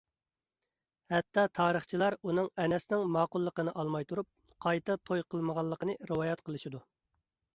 ھەتتا 1.13 1.41
تارىخچىلار 1.57 2.15
ئۇنىڭ 2.29 2.47
ئەنەسنىڭ 2.63 3.03
ماقۇللۇقىنى 3.17 3.75
ئالماي 3.81 4.09
تۇرۇپ، 4.13 4.29
قايتا 4.67 4.97
توي 5.09 5.23
قىلمىغانلىقىنى 5.35 5.97
رىۋايەت 6.13 6.45
قىلىشىدۇ. 6.49 6.83